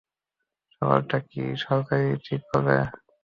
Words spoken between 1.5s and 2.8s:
সরকার ঠিক করবে?